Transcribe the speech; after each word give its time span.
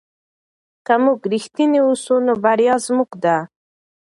که 0.85 0.93
موږ 1.03 1.19
رښتیني 1.33 1.79
اوسو 1.87 2.15
نو 2.25 2.33
بریا 2.43 2.75
زموږ 2.85 3.09
ده. 3.23 3.37